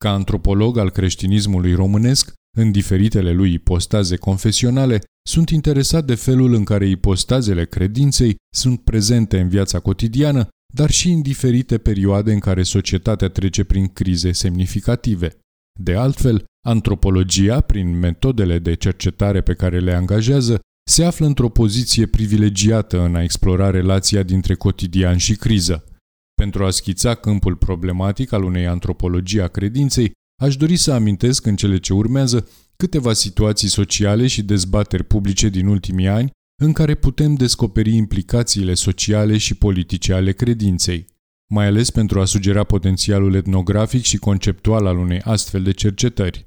Ca 0.05 0.13
antropolog 0.13 0.79
al 0.79 0.91
creștinismului 0.91 1.75
românesc, 1.75 2.33
în 2.55 2.73
diferitele 2.73 3.33
lui 3.33 3.53
ipostaze 3.53 4.17
confesionale, 4.17 5.01
sunt 5.29 5.51
interesat 5.51 6.05
de 6.05 6.15
felul 6.15 6.55
în 6.55 6.65
care 6.65 6.87
ipostazele 6.87 7.65
credinței 7.65 8.37
sunt 8.55 8.81
prezente 8.81 9.41
în 9.41 9.49
viața 9.49 9.79
cotidiană 9.81 10.49
dar 10.75 10.91
și 10.91 11.11
în 11.11 11.23
diferite 11.23 11.79
perioade 11.79 12.33
în 12.33 12.39
care 12.39 12.63
societatea 12.63 13.29
trece 13.29 13.65
prin 13.65 13.87
crize 13.89 14.33
semnificative. 14.33 15.39
De 15.81 15.95
altfel, 15.95 16.45
antropologia, 16.67 17.61
prin 17.61 17.99
metodele 17.99 18.59
de 18.59 18.75
cercetare 18.75 19.41
pe 19.41 19.55
care 19.55 19.81
le 19.81 19.93
angajează, 19.93 20.61
se 20.91 21.05
află 21.05 21.27
într-o 21.27 21.49
poziție 21.49 22.07
privilegiată 22.07 23.01
în 23.01 23.15
a 23.15 23.23
explora 23.23 23.71
relația 23.71 24.23
dintre 24.23 24.55
cotidian 24.55 25.17
și 25.17 25.37
criză. 25.37 25.85
Pentru 26.35 26.65
a 26.65 26.71
schița 26.71 27.15
câmpul 27.15 27.57
problematic 27.57 28.33
al 28.33 28.43
unei 28.43 28.67
antropologii 28.67 29.41
a 29.41 29.49
credinței, 29.49 30.13
aș 30.37 30.57
dori 30.57 30.77
să 30.77 30.93
amintesc 30.93 31.47
în 31.47 31.57
cele 31.57 31.79
ce 31.79 31.93
urmează 31.93 32.49
câteva 32.77 33.13
situații 33.13 33.69
sociale 33.69 34.27
și 34.27 34.43
dezbateri 34.43 35.05
publice 35.05 35.49
din 35.49 35.67
ultimii 35.67 36.09
ani 36.09 36.31
în 36.63 36.73
care 36.73 36.95
putem 36.95 37.35
descoperi 37.35 37.95
implicațiile 37.95 38.75
sociale 38.75 39.39
și 39.39 39.55
politice 39.55 40.13
ale 40.13 40.33
credinței, 40.33 41.07
mai 41.51 41.67
ales 41.67 41.91
pentru 41.91 42.21
a 42.21 42.25
sugera 42.25 42.65
potențialul 42.65 43.35
etnografic 43.35 44.03
și 44.03 44.17
conceptual 44.17 44.87
al 44.87 44.99
unei 44.99 45.21
astfel 45.21 45.63
de 45.63 45.73
cercetări. 45.73 46.45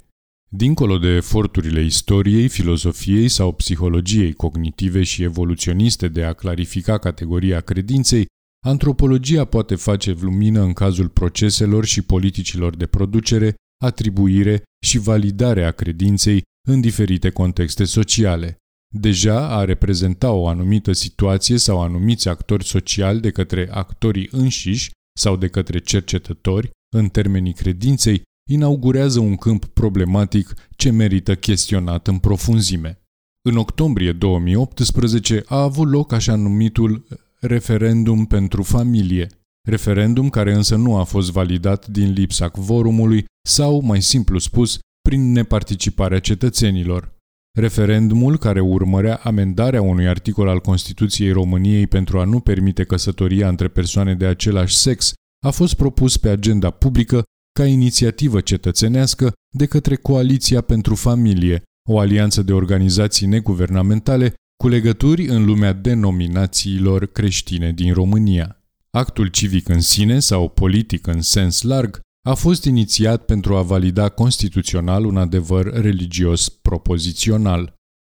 Dincolo 0.50 0.98
de 0.98 1.08
eforturile 1.08 1.84
istoriei, 1.84 2.48
filozofiei 2.48 3.28
sau 3.28 3.52
psihologiei 3.52 4.34
cognitive 4.34 5.04
și 5.04 5.24
evoluționiste 5.24 6.08
de 6.08 6.24
a 6.24 6.34
clarifica 6.34 6.98
categoria 6.98 7.62
credinței, 7.62 8.26
antropologia 8.66 9.46
poate 9.46 9.76
face 9.76 10.16
lumină 10.20 10.62
în 10.62 10.74
cazul 10.74 11.10
proceselor 11.10 11.86
și 11.86 12.02
politicilor 12.02 12.76
de 12.76 12.86
producere, 12.86 13.56
atribuire 13.84 14.64
și 14.86 14.98
validare 14.98 15.66
a 15.66 15.72
credinței 15.72 16.42
în 16.68 16.82
diferite 16.82 17.30
contexte 17.30 17.84
sociale 17.84 18.58
deja 18.96 19.58
a 19.58 19.64
reprezenta 19.64 20.32
o 20.32 20.48
anumită 20.48 20.92
situație 20.92 21.58
sau 21.58 21.82
anumiți 21.82 22.28
actori 22.28 22.66
sociali 22.66 23.20
de 23.20 23.32
către 23.32 23.70
actorii 23.72 24.28
înșiși 24.32 24.92
sau 25.18 25.36
de 25.36 25.48
către 25.48 25.80
cercetători, 25.80 26.70
în 26.96 27.08
termenii 27.08 27.54
credinței, 27.54 28.22
inaugurează 28.50 29.20
un 29.20 29.36
câmp 29.36 29.66
problematic 29.66 30.54
ce 30.76 30.90
merită 30.92 31.36
chestionat 31.36 32.08
în 32.08 32.18
profunzime. 32.20 33.02
În 33.42 33.58
octombrie 33.58 34.12
2018 34.12 35.44
a 35.46 35.62
avut 35.62 35.90
loc 35.90 36.12
așa 36.12 36.36
numitul 36.36 37.08
referendum 37.40 38.26
pentru 38.26 38.64
familie, 38.64 39.28
referendum 39.68 40.30
care 40.30 40.54
însă 40.54 40.76
nu 40.76 40.96
a 40.96 41.04
fost 41.04 41.32
validat 41.32 41.88
din 41.88 42.12
lipsa 42.12 42.50
quorumului 42.50 43.26
sau, 43.48 43.82
mai 43.82 44.02
simplu 44.02 44.38
spus, 44.38 44.80
prin 45.02 45.32
neparticiparea 45.32 46.20
cetățenilor. 46.20 47.16
Referendumul 47.58 48.38
care 48.38 48.60
urmărea 48.60 49.16
amendarea 49.16 49.82
unui 49.82 50.08
articol 50.08 50.48
al 50.48 50.60
Constituției 50.60 51.32
României 51.32 51.88
pentru 51.88 52.20
a 52.20 52.24
nu 52.24 52.40
permite 52.40 52.84
căsătoria 52.84 53.48
între 53.48 53.68
persoane 53.68 54.16
de 54.16 54.26
același 54.26 54.76
sex 54.76 55.14
a 55.46 55.50
fost 55.50 55.74
propus 55.74 56.18
pe 56.18 56.30
agenda 56.30 56.70
publică 56.70 57.24
ca 57.60 57.66
inițiativă 57.66 58.42
cetățenească 58.42 59.34
de 59.56 59.66
către 59.66 59.96
Coaliția 59.96 60.62
pentru 60.62 60.96
Familie, 60.96 61.64
o 61.90 62.00
alianță 62.00 62.42
de 62.42 62.54
organizații 62.54 63.28
neguvernamentale 63.28 64.34
cu 64.64 64.68
legături 64.68 65.28
în 65.28 65.46
lumea 65.46 65.74
denominațiilor 65.74 67.06
creștine 67.06 67.72
din 67.72 67.94
România. 67.94 68.57
Actul 68.98 69.28
civic 69.28 69.70
în 69.70 69.82
sine 69.82 70.20
sau 70.20 70.50
politic 70.50 71.08
în 71.08 71.22
sens 71.22 71.62
larg 71.62 72.00
a 72.26 72.34
fost 72.34 72.66
inițiat 72.66 73.26
pentru 73.26 73.56
a 73.56 73.62
valida 73.62 74.10
constituțional 74.10 75.06
un 75.06 75.18
adevăr 75.18 75.74
religios 75.74 76.50
propozițional. 76.50 77.74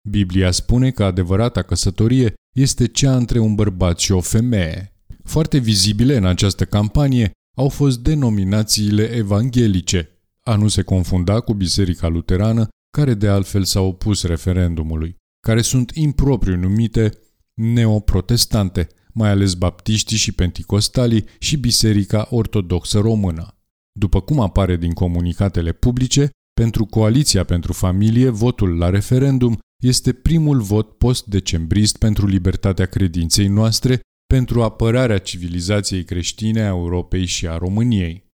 Biblia 0.10 0.52
spune 0.52 0.92
că 0.92 1.04
adevărata 1.04 1.62
căsătorie 1.62 2.34
este 2.56 2.88
cea 2.88 3.16
între 3.16 3.40
un 3.40 3.56
bărbat 3.56 4.00
și 4.00 4.12
o 4.12 4.20
femeie. 4.20 4.94
Foarte 5.24 5.58
vizibile 5.58 6.18
în 6.18 6.26
această 6.26 6.66
campanie 6.66 7.32
au 7.58 7.70
fost 7.70 8.00
denominațiile 8.00 9.04
evanghelice, 9.04 10.10
a 10.42 10.56
nu 10.56 10.68
se 10.68 10.82
confunda 10.82 11.40
cu 11.40 11.54
Biserica 11.54 12.08
Luterană, 12.08 12.68
care 12.98 13.14
de 13.14 13.28
altfel 13.28 13.64
s-a 13.64 13.82
opus 13.82 14.24
referendumului, 14.24 15.16
care 15.48 15.62
sunt 15.62 15.92
impropriu 15.94 16.56
numite 16.56 17.12
neoprotestante, 17.54 18.88
mai 19.13 19.30
ales 19.30 19.53
baptiștii 19.53 20.18
și 20.18 20.32
penticostalii 20.32 21.25
și 21.39 21.58
Biserica 21.58 22.27
Ortodoxă 22.30 23.00
Română. 23.00 23.56
După 24.00 24.22
cum 24.22 24.39
apare 24.39 24.77
din 24.77 24.91
comunicatele 24.91 25.72
publice, 25.72 26.30
pentru 26.53 26.86
Coaliția 26.86 27.44
pentru 27.44 27.74
Familie, 27.74 28.30
votul 28.30 28.77
la 28.77 28.89
referendum 28.89 29.58
este 29.84 30.13
primul 30.13 30.62
vot 30.62 30.98
post-decembrist 30.98 31.98
pentru 31.98 32.27
libertatea 32.27 32.86
credinței 32.86 33.48
noastre, 33.48 34.00
pentru 34.34 34.63
apărarea 34.63 35.18
civilizației 35.18 36.03
creștine 36.03 36.62
a 36.62 36.68
Europei 36.68 37.25
și 37.25 37.48
a 37.48 37.58
României. 37.58 38.30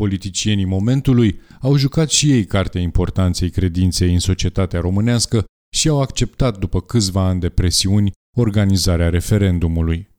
Politicienii 0.00 0.64
momentului 0.64 1.40
au 1.60 1.76
jucat 1.76 2.10
și 2.10 2.30
ei 2.30 2.44
cartea 2.44 2.80
importanței 2.80 3.50
credinței 3.50 4.12
în 4.12 4.18
societatea 4.18 4.80
românească 4.80 5.44
și 5.74 5.88
au 5.88 6.00
acceptat 6.00 6.58
după 6.58 6.80
câțiva 6.80 7.26
ani 7.26 7.40
de 7.40 7.48
presiuni 7.48 8.12
organizarea 8.36 9.08
referendumului. 9.08 10.09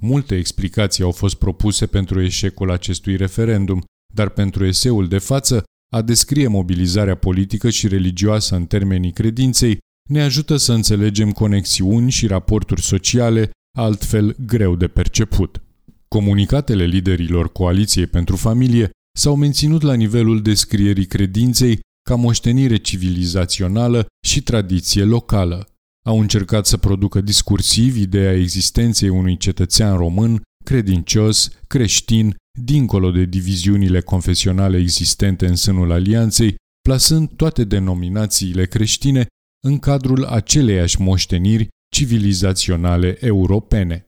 Multe 0.00 0.36
explicații 0.36 1.04
au 1.04 1.10
fost 1.10 1.34
propuse 1.34 1.86
pentru 1.86 2.22
eșecul 2.22 2.70
acestui 2.70 3.16
referendum, 3.16 3.84
dar 4.14 4.28
pentru 4.28 4.66
eseul 4.66 5.08
de 5.08 5.18
față, 5.18 5.62
a 5.92 6.02
descrie 6.02 6.46
mobilizarea 6.46 7.14
politică 7.14 7.70
și 7.70 7.88
religioasă 7.88 8.56
în 8.56 8.66
termenii 8.66 9.12
credinței 9.12 9.78
ne 10.08 10.22
ajută 10.22 10.56
să 10.56 10.72
înțelegem 10.72 11.32
conexiuni 11.32 12.10
și 12.10 12.26
raporturi 12.26 12.82
sociale 12.82 13.50
altfel 13.78 14.36
greu 14.46 14.76
de 14.76 14.88
perceput. 14.88 15.60
Comunicatele 16.08 16.84
liderilor 16.84 17.52
Coaliției 17.52 18.06
pentru 18.06 18.36
Familie 18.36 18.90
s-au 19.18 19.36
menținut 19.36 19.82
la 19.82 19.94
nivelul 19.94 20.42
descrierii 20.42 21.06
credinței 21.06 21.80
ca 22.08 22.14
moștenire 22.14 22.76
civilizațională 22.76 24.06
și 24.26 24.42
tradiție 24.42 25.04
locală. 25.04 25.69
Au 26.06 26.20
încercat 26.20 26.66
să 26.66 26.76
producă 26.76 27.20
discursiv 27.20 27.96
ideea 27.96 28.32
existenței 28.32 29.08
unui 29.08 29.36
cetățean 29.36 29.96
român, 29.96 30.42
credincios, 30.64 31.50
creștin, 31.66 32.36
dincolo 32.58 33.10
de 33.10 33.24
diviziunile 33.24 34.00
confesionale 34.00 34.78
existente 34.78 35.46
în 35.46 35.56
sânul 35.56 35.92
alianței, 35.92 36.54
plasând 36.80 37.30
toate 37.36 37.64
denominațiile 37.64 38.66
creștine 38.66 39.26
în 39.66 39.78
cadrul 39.78 40.24
aceleiași 40.24 41.00
moșteniri 41.00 41.68
civilizaționale 41.94 43.16
europene. 43.20 44.04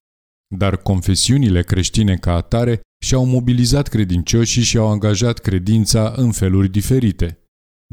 Dar 0.56 0.76
confesiunile 0.76 1.62
creștine 1.62 2.16
ca 2.16 2.34
atare 2.34 2.80
și-au 3.04 3.25
mobilizat 3.25 3.88
credincioșii 3.88 4.62
și 4.62 4.76
au 4.76 4.87
angajat 4.87 5.38
credința 5.38 6.12
în 6.16 6.32
feluri 6.32 6.68
diferite. 6.68 7.38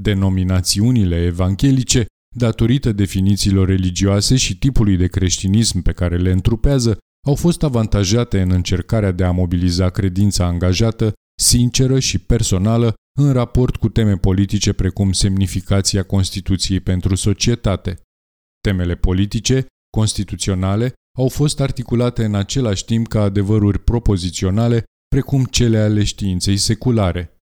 Denominațiunile 0.02 1.24
evanghelice, 1.26 2.06
datorită 2.36 2.92
definițiilor 2.92 3.68
religioase 3.68 4.36
și 4.36 4.58
tipului 4.58 4.98
de 4.98 5.08
creștinism 5.08 5.82
pe 5.82 5.92
care 5.92 6.18
le 6.18 6.32
întrupează, 6.32 6.98
au 7.28 7.36
fost 7.36 7.64
avantajate 7.64 8.42
în 8.42 8.52
încercarea 8.52 9.12
de 9.12 9.24
a 9.24 9.32
mobiliza 9.32 9.90
credința 9.90 10.46
angajată, 10.46 11.14
sinceră 11.42 12.00
și 12.00 12.20
personală 12.20 12.94
în 13.20 13.32
raport 13.32 13.76
cu 13.76 13.90
teme 13.90 14.16
politice 14.16 14.74
precum 14.74 15.12
semnificația 15.12 16.04
Constituției 16.04 16.80
pentru 16.80 17.16
societate. 17.16 18.02
Temele 18.62 18.96
politice, 18.96 19.66
constituționale, 19.98 20.94
au 21.18 21.28
fost 21.28 21.60
articulate 21.60 22.26
în 22.26 22.36
același 22.36 22.86
timp 22.86 23.08
ca 23.08 23.22
adevăruri 23.22 23.80
propoziționale, 23.80 24.84
precum 25.08 25.46
cele 25.46 25.78
ale 25.78 26.04
științei 26.04 26.58
seculare. 26.58 27.38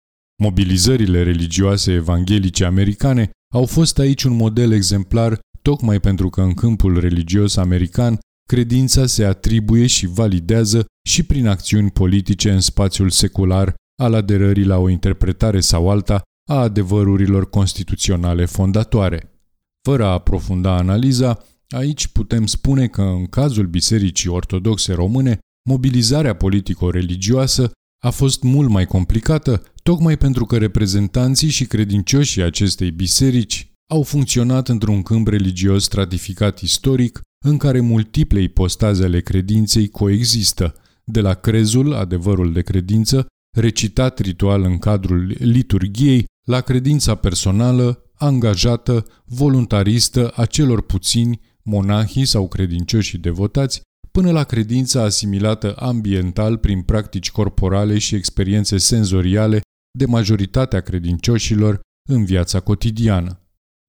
Mobilizările 0.43 1.23
religioase 1.23 1.93
evanghelice 1.93 2.65
americane 2.65 3.31
au 3.55 3.67
fost 3.67 3.99
aici 3.99 4.23
un 4.23 4.37
model 4.37 4.73
exemplar 4.73 5.39
tocmai 5.63 6.01
pentru 6.01 6.29
că 6.29 6.41
în 6.41 6.55
câmpul 6.55 7.01
religios 7.01 7.57
american 7.57 8.19
credința 8.49 9.07
se 9.07 9.25
atribuie 9.25 9.87
și 9.87 10.07
validează 10.07 10.87
și 11.09 11.23
prin 11.23 11.47
acțiuni 11.47 11.91
politice 11.91 12.51
în 12.51 12.61
spațiul 12.61 13.11
secular 13.11 13.75
al 14.03 14.15
aderării 14.15 14.65
la 14.65 14.79
o 14.79 14.89
interpretare 14.89 15.61
sau 15.61 15.91
alta 15.91 16.23
a 16.51 16.55
adevărurilor 16.55 17.51
constituționale 17.51 18.45
fondatoare. 18.45 19.33
Fără 19.89 20.05
a 20.05 20.13
aprofunda 20.13 20.77
analiza, 20.77 21.45
aici 21.69 22.07
putem 22.07 22.47
spune 22.47 22.87
că 22.87 23.03
în 23.03 23.27
cazul 23.27 23.67
Bisericii 23.67 24.31
Ortodoxe 24.31 24.93
Române, 24.93 25.39
mobilizarea 25.69 26.35
politico-religioasă 26.35 27.71
a 28.05 28.11
fost 28.11 28.43
mult 28.43 28.69
mai 28.69 28.87
complicată, 28.87 29.63
tocmai 29.83 30.17
pentru 30.17 30.45
că 30.45 30.57
reprezentanții 30.59 31.49
și 31.49 31.67
credincioșii 31.67 32.43
acestei 32.43 32.91
biserici 32.91 33.73
au 33.91 34.03
funcționat 34.03 34.69
într-un 34.69 35.03
câmp 35.03 35.29
religios 35.29 35.85
stratificat 35.85 36.61
istoric, 36.61 37.21
în 37.45 37.57
care 37.57 37.81
multiple 37.81 38.41
ipostaze 38.41 39.05
ale 39.05 39.21
credinței 39.21 39.89
coexistă, 39.89 40.75
de 41.05 41.21
la 41.21 41.35
crezul, 41.35 41.95
adevărul 41.95 42.53
de 42.53 42.63
credință, 42.63 43.27
recitat 43.57 44.19
ritual 44.19 44.63
în 44.63 44.79
cadrul 44.79 45.37
liturgiei, 45.39 46.25
la 46.47 46.61
credința 46.61 47.15
personală, 47.15 48.11
angajată, 48.15 49.07
voluntaristă 49.25 50.33
a 50.37 50.45
celor 50.45 50.83
puțini, 50.83 51.41
monahii 51.63 52.25
sau 52.25 52.49
credincioși 52.49 53.19
devotați, 53.19 53.81
până 54.19 54.31
la 54.31 54.45
credința 54.45 55.03
asimilată 55.03 55.75
ambiental 55.75 56.57
prin 56.59 56.83
practici 56.83 57.31
corporale 57.31 57.99
și 57.99 58.15
experiențe 58.15 58.79
senzoriale 58.79 59.61
de 59.99 60.07
majoritatea 60.07 60.81
credincioșilor 60.81 61.81
în 62.09 62.25
viața 62.25 62.61
cotidiană. 62.61 63.41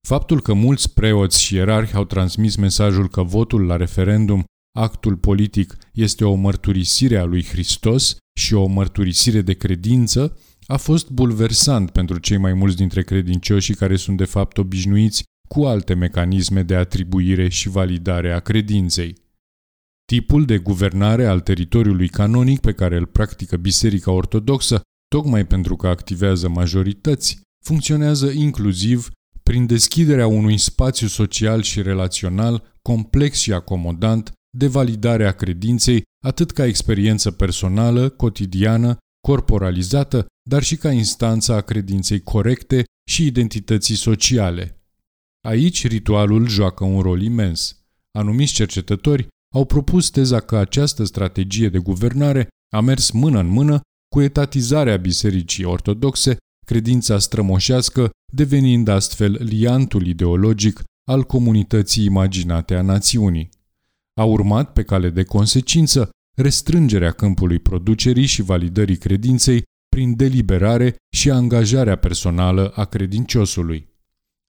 Faptul 0.07 0.41
că 0.41 0.53
mulți 0.53 0.93
preoți 0.93 1.41
și 1.41 1.55
ierarhi 1.55 1.95
au 1.95 2.05
transmis 2.05 2.55
mesajul 2.55 3.09
că 3.09 3.23
votul 3.23 3.65
la 3.65 3.75
referendum, 3.75 4.43
actul 4.77 5.17
politic, 5.17 5.77
este 5.93 6.25
o 6.25 6.33
mărturisire 6.33 7.17
a 7.17 7.23
lui 7.23 7.43
Hristos 7.43 8.17
și 8.39 8.53
o 8.53 8.65
mărturisire 8.65 9.41
de 9.41 9.53
credință, 9.53 10.37
a 10.67 10.77
fost 10.77 11.09
bulversant 11.09 11.91
pentru 11.91 12.17
cei 12.17 12.37
mai 12.37 12.53
mulți 12.53 12.75
dintre 12.75 13.03
credincioșii 13.03 13.75
care 13.75 13.95
sunt 13.95 14.17
de 14.17 14.25
fapt 14.25 14.57
obișnuiți 14.57 15.23
cu 15.49 15.63
alte 15.63 15.93
mecanisme 15.93 16.63
de 16.63 16.75
atribuire 16.75 17.49
și 17.49 17.69
validare 17.69 18.31
a 18.31 18.39
credinței. 18.39 19.23
Tipul 20.05 20.45
de 20.45 20.57
guvernare 20.57 21.25
al 21.25 21.39
teritoriului 21.39 22.07
canonic 22.07 22.59
pe 22.59 22.73
care 22.73 22.97
îl 22.97 23.05
practică 23.05 23.57
Biserica 23.57 24.11
Ortodoxă, 24.11 24.81
tocmai 25.07 25.45
pentru 25.45 25.75
că 25.75 25.87
activează 25.87 26.49
majorități, 26.49 27.41
funcționează 27.65 28.29
inclusiv 28.29 29.09
prin 29.43 29.65
deschiderea 29.65 30.27
unui 30.27 30.57
spațiu 30.57 31.07
social 31.07 31.61
și 31.61 31.81
relațional 31.81 32.73
complex 32.81 33.39
și 33.39 33.53
acomodant 33.53 34.31
de 34.57 34.67
validare 34.67 35.27
a 35.27 35.31
credinței 35.31 36.03
atât 36.23 36.51
ca 36.51 36.65
experiență 36.65 37.31
personală, 37.31 38.09
cotidiană, 38.09 38.97
corporalizată, 39.27 40.25
dar 40.49 40.63
și 40.63 40.75
ca 40.75 40.91
instanță 40.91 41.53
a 41.53 41.61
credinței 41.61 42.19
corecte 42.19 42.83
și 43.09 43.25
identității 43.25 43.95
sociale. 43.95 44.79
Aici 45.47 45.87
ritualul 45.87 46.47
joacă 46.47 46.83
un 46.83 47.01
rol 47.01 47.21
imens. 47.21 47.79
Anumiți 48.11 48.53
cercetători 48.53 49.27
au 49.55 49.65
propus 49.65 50.09
teza 50.09 50.39
că 50.39 50.57
această 50.57 51.03
strategie 51.03 51.69
de 51.69 51.77
guvernare 51.77 52.47
a 52.73 52.79
mers 52.79 53.11
mână 53.11 53.39
în 53.39 53.47
mână 53.47 53.81
cu 54.15 54.21
etatizarea 54.21 54.97
Bisericii 54.97 55.63
Ortodoxe, 55.63 56.37
credința 56.65 57.19
strămoșească 57.19 58.09
devenind 58.33 58.87
astfel 58.87 59.43
liantul 59.43 60.05
ideologic 60.05 60.83
al 61.11 61.23
comunității 61.23 62.05
imaginate 62.05 62.75
a 62.75 62.81
națiunii. 62.81 63.49
A 64.19 64.23
urmat, 64.23 64.73
pe 64.73 64.83
cale 64.83 65.09
de 65.09 65.23
consecință, 65.23 66.09
restrângerea 66.37 67.11
câmpului 67.11 67.59
producerii 67.59 68.25
și 68.25 68.41
validării 68.41 68.97
credinței 68.97 69.63
prin 69.89 70.15
deliberare 70.15 70.95
și 71.15 71.31
angajarea 71.31 71.95
personală 71.95 72.71
a 72.75 72.85
credinciosului. 72.85 73.87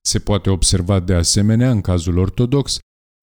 Se 0.05 0.19
poate 0.19 0.49
observa 0.49 0.99
de 0.99 1.13
asemenea, 1.13 1.71
în 1.71 1.81
cazul 1.81 2.17
ortodox, 2.17 2.79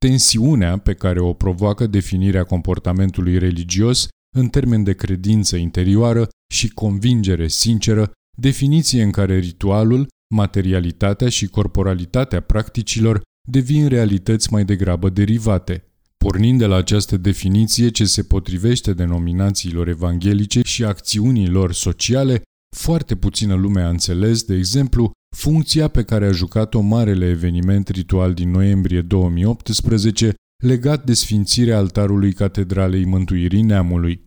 tensiunea 0.09 0.79
pe 0.79 0.95
care 0.95 1.21
o 1.21 1.33
provoacă 1.33 1.87
definirea 1.87 2.45
comportamentului 2.45 3.39
religios 3.39 4.09
în 4.37 4.49
termen 4.49 4.83
de 4.83 4.93
credință 4.93 5.57
interioară 5.57 6.29
și 6.53 6.69
convingere 6.69 7.49
sinceră, 7.49 8.13
definiție 8.39 9.03
în 9.03 9.11
care 9.11 9.39
ritualul, 9.39 10.07
materialitatea 10.35 11.29
și 11.29 11.47
corporalitatea 11.47 12.41
practicilor 12.41 13.23
devin 13.49 13.89
realități 13.89 14.53
mai 14.53 14.65
degrabă 14.65 15.09
derivate. 15.09 15.85
Pornind 16.17 16.59
de 16.59 16.67
la 16.67 16.77
această 16.77 17.17
definiție 17.17 17.89
ce 17.89 18.05
se 18.05 18.23
potrivește 18.23 18.93
denominațiilor 18.93 19.89
evanghelice 19.89 20.61
și 20.65 20.85
acțiunilor 20.85 21.73
sociale, 21.73 22.43
foarte 22.77 23.17
puțină 23.17 23.55
lume 23.55 23.81
a 23.81 23.89
înțeles, 23.89 24.43
de 24.43 24.55
exemplu, 24.55 25.13
funcția 25.35 25.89
pe 25.89 26.03
care 26.03 26.27
a 26.27 26.33
jucat-o 26.33 26.81
marele 26.81 27.29
eveniment 27.29 27.89
ritual 27.89 28.35
din 28.35 28.51
noiembrie 28.51 29.01
2018 29.01 30.35
legat 30.63 31.05
de 31.05 31.15
sfințirea 31.15 31.79
altarului 31.79 32.33
Catedralei 32.33 33.05
Mântuirii 33.05 33.63
Neamului. 33.63 34.27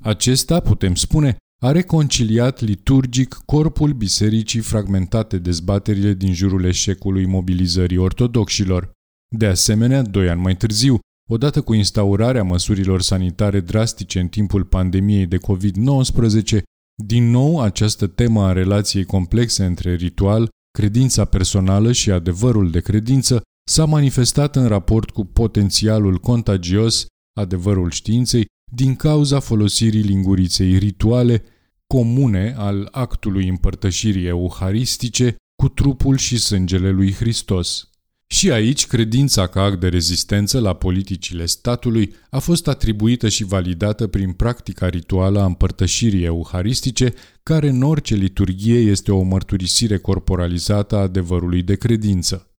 Acesta, 0.00 0.60
putem 0.60 0.94
spune, 0.94 1.36
a 1.62 1.72
reconciliat 1.72 2.60
liturgic 2.60 3.38
corpul 3.44 3.92
bisericii 3.92 4.60
fragmentate 4.60 5.38
dezbaterile 5.38 6.12
din 6.12 6.32
jurul 6.32 6.64
eșecului 6.64 7.26
mobilizării 7.26 7.96
ortodoxilor. 7.96 8.90
De 9.36 9.46
asemenea, 9.46 10.02
doi 10.02 10.28
ani 10.28 10.40
mai 10.40 10.56
târziu, 10.56 10.98
odată 11.30 11.62
cu 11.62 11.74
instaurarea 11.74 12.42
măsurilor 12.42 13.02
sanitare 13.02 13.60
drastice 13.60 14.20
în 14.20 14.28
timpul 14.28 14.64
pandemiei 14.64 15.26
de 15.26 15.38
COVID-19, 15.38 16.62
din 17.04 17.30
nou 17.30 17.60
această 17.60 18.06
temă 18.06 18.42
a 18.42 18.52
relației 18.52 19.04
complexe 19.04 19.64
între 19.64 19.94
ritual, 19.94 20.48
credința 20.70 21.24
personală 21.24 21.92
și 21.92 22.10
adevărul 22.10 22.70
de 22.70 22.80
credință 22.80 23.42
s-a 23.68 23.84
manifestat 23.84 24.56
în 24.56 24.66
raport 24.66 25.10
cu 25.10 25.24
potențialul 25.24 26.18
contagios, 26.18 27.06
adevărul 27.38 27.90
științei, 27.90 28.46
din 28.72 28.96
cauza 28.96 29.40
folosirii 29.40 30.02
linguriței 30.02 30.78
rituale 30.78 31.42
comune 31.86 32.54
al 32.56 32.88
actului 32.90 33.48
împărtășirii 33.48 34.26
euharistice 34.26 35.36
cu 35.62 35.68
trupul 35.68 36.16
și 36.16 36.38
sângele 36.38 36.90
lui 36.90 37.12
Hristos. 37.12 37.90
Și 38.28 38.50
aici, 38.50 38.86
credința 38.86 39.46
ca 39.46 39.62
act 39.62 39.80
de 39.80 39.88
rezistență 39.88 40.60
la 40.60 40.74
politicile 40.74 41.46
statului 41.46 42.14
a 42.30 42.38
fost 42.38 42.68
atribuită 42.68 43.28
și 43.28 43.44
validată 43.44 44.06
prin 44.06 44.32
practica 44.32 44.88
rituală 44.88 45.40
a 45.40 45.44
împărtășirii 45.44 46.24
euharistice, 46.24 47.14
care 47.42 47.68
în 47.68 47.82
orice 47.82 48.14
liturghie 48.14 48.78
este 48.78 49.12
o 49.12 49.22
mărturisire 49.22 49.98
corporalizată 49.98 50.96
a 50.96 51.00
adevărului 51.00 51.62
de 51.62 51.76
credință. 51.76 52.50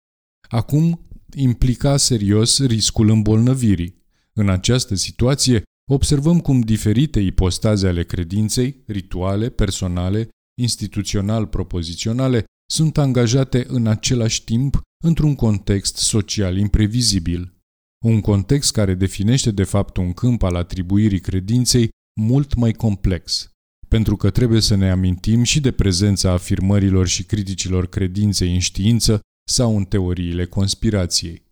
Acum, 0.48 1.00
implica 1.35 1.96
serios 1.96 2.66
riscul 2.66 3.09
îmbolnăvirii. 3.09 4.05
În 4.33 4.48
această 4.48 4.94
situație, 4.94 5.62
observăm 5.90 6.40
cum 6.40 6.61
diferite 6.61 7.20
ipostaze 7.20 7.88
ale 7.88 8.05
credinței, 8.05 8.83
rituale, 8.87 9.48
personale, 9.48 10.29
instituțional-propoziționale, 10.61 12.44
sunt 12.66 12.98
angajate 12.98 13.64
în 13.68 13.87
același 13.87 14.44
timp 14.44 14.81
într-un 15.05 15.35
context 15.35 15.96
social 15.96 16.57
imprevizibil. 16.57 17.55
Un 18.05 18.20
context 18.20 18.72
care 18.72 18.94
definește 18.94 19.50
de 19.50 19.64
fapt 19.64 19.96
un 19.96 20.12
câmp 20.12 20.42
al 20.42 20.55
atribuirii 20.55 21.20
credinței 21.20 21.88
mult 22.20 22.55
mai 22.55 22.72
complex. 22.72 23.50
Pentru 23.88 24.16
că 24.16 24.31
trebuie 24.31 24.61
să 24.61 24.74
ne 24.74 24.90
amintim 24.90 25.42
și 25.42 25.61
de 25.61 25.72
prezența 25.72 26.31
afirmărilor 26.31 27.07
și 27.07 27.24
criticilor 27.24 27.87
credinței 27.87 28.55
în 28.55 28.59
știință 28.59 29.20
sau 29.50 29.76
în 29.76 29.85
teoriile 29.85 30.46
conspirației. 30.46 31.42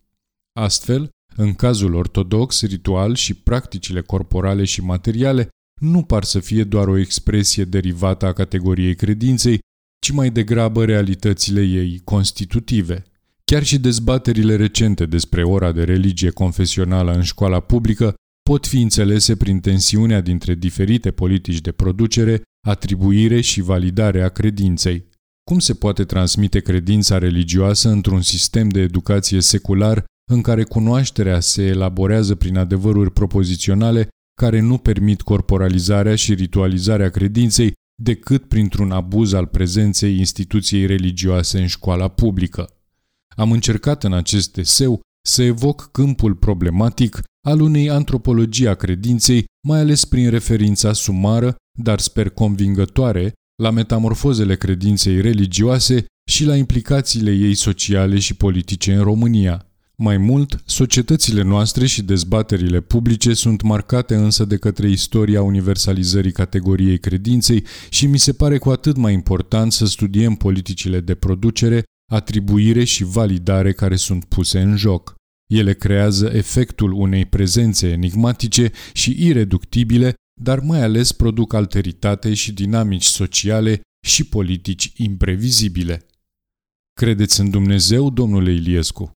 Astfel, 0.59 1.09
în 1.35 1.53
cazul 1.53 1.93
ortodox, 1.93 2.61
ritual 2.61 3.15
și 3.15 3.33
practicile 3.33 4.01
corporale 4.01 4.63
și 4.63 4.81
materiale 4.81 5.49
nu 5.81 6.03
par 6.03 6.23
să 6.23 6.39
fie 6.39 6.63
doar 6.63 6.87
o 6.87 6.97
expresie 6.97 7.65
derivată 7.65 8.25
a 8.25 8.33
categoriei 8.33 8.95
credinței, 8.95 9.59
ci 10.05 10.11
mai 10.11 10.29
degrabă 10.29 10.85
realitățile 10.85 11.61
ei 11.61 12.01
constitutive. 12.03 13.03
Chiar 13.45 13.63
și 13.63 13.79
dezbaterile 13.79 14.55
recente 14.55 15.05
despre 15.05 15.43
ora 15.43 15.71
de 15.71 15.83
religie 15.83 16.29
confesională 16.29 17.11
în 17.11 17.21
școala 17.21 17.59
publică 17.59 18.13
pot 18.49 18.67
fi 18.67 18.81
înțelese 18.81 19.35
prin 19.35 19.59
tensiunea 19.59 20.21
dintre 20.21 20.53
diferite 20.53 21.11
politici 21.11 21.61
de 21.61 21.71
producere, 21.71 22.41
atribuire 22.67 23.41
și 23.41 23.61
validare 23.61 24.21
a 24.21 24.29
credinței. 24.29 25.09
Cum 25.49 25.59
se 25.59 25.73
poate 25.73 26.03
transmite 26.03 26.59
credința 26.59 27.17
religioasă 27.17 27.89
într-un 27.89 28.21
sistem 28.21 28.69
de 28.69 28.79
educație 28.79 29.41
secular 29.41 30.05
în 30.31 30.41
care 30.41 30.63
cunoașterea 30.63 31.39
se 31.39 31.63
elaborează 31.63 32.35
prin 32.35 32.57
adevăruri 32.57 33.11
propoziționale 33.11 34.07
care 34.41 34.59
nu 34.59 34.77
permit 34.77 35.21
corporalizarea 35.21 36.15
și 36.15 36.33
ritualizarea 36.33 37.09
credinței 37.09 37.73
decât 37.95 38.47
printr-un 38.47 38.91
abuz 38.91 39.33
al 39.33 39.45
prezenței 39.45 40.17
instituției 40.17 40.85
religioase 40.85 41.59
în 41.59 41.67
școala 41.67 42.07
publică. 42.07 42.69
Am 43.35 43.51
încercat 43.51 44.03
în 44.03 44.13
acest 44.13 44.57
eseu 44.57 45.01
să 45.27 45.43
evoc 45.43 45.89
câmpul 45.91 46.35
problematic 46.35 47.19
al 47.47 47.61
unei 47.61 47.89
antropologii 47.89 48.67
a 48.67 48.75
credinței, 48.75 49.45
mai 49.67 49.79
ales 49.79 50.05
prin 50.05 50.29
referința 50.29 50.93
sumară, 50.93 51.55
dar 51.79 51.99
sper 51.99 52.29
convingătoare, 52.29 53.33
la 53.61 53.69
metamorfozele 53.69 54.55
credinței 54.55 55.21
religioase 55.21 56.05
și 56.29 56.45
la 56.45 56.55
implicațiile 56.55 57.31
ei 57.31 57.55
sociale 57.55 58.19
și 58.19 58.35
politice 58.35 58.93
în 58.93 59.03
România. 59.03 59.64
Mai 59.97 60.17
mult, 60.17 60.63
societățile 60.65 61.41
noastre 61.41 61.85
și 61.85 62.03
dezbaterile 62.03 62.81
publice 62.81 63.33
sunt 63.33 63.61
marcate 63.61 64.15
însă 64.15 64.45
de 64.45 64.57
către 64.57 64.89
istoria 64.89 65.41
universalizării 65.41 66.31
categoriei 66.31 66.99
credinței 66.99 67.63
și 67.89 68.07
mi 68.07 68.19
se 68.19 68.33
pare 68.33 68.57
cu 68.57 68.69
atât 68.69 68.95
mai 68.95 69.13
important 69.13 69.71
să 69.71 69.85
studiem 69.85 70.35
politicile 70.35 70.99
de 70.99 71.15
producere, 71.15 71.83
atribuire 72.11 72.83
și 72.83 73.03
validare 73.03 73.71
care 73.71 73.95
sunt 73.95 74.25
puse 74.25 74.61
în 74.61 74.77
joc. 74.77 75.15
Ele 75.53 75.73
creează 75.73 76.29
efectul 76.33 76.91
unei 76.91 77.25
prezențe 77.25 77.89
enigmatice 77.89 78.71
și 78.93 79.15
ireductibile, 79.25 80.13
dar 80.41 80.59
mai 80.59 80.81
ales 80.81 81.11
produc 81.11 81.53
alteritate 81.53 82.33
și 82.33 82.53
dinamici 82.53 83.05
sociale 83.05 83.81
și 84.07 84.25
politici 84.25 84.91
imprevizibile. 84.95 86.05
Credeți 86.93 87.39
în 87.39 87.49
Dumnezeu, 87.49 88.09
domnule 88.09 88.51
Iliescu? 88.51 89.11